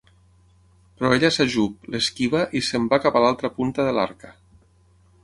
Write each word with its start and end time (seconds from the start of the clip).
Però 1.01 1.11
ella 1.17 1.29
s'ajup, 1.35 1.75
l'esquiva 1.95 2.41
i 2.61 2.63
se'n 2.69 2.87
va 2.95 3.01
cap 3.07 3.21
a 3.21 3.21
l'altra 3.27 3.55
punta 3.59 3.87
de 3.91 3.95
l'Arca. 3.99 4.33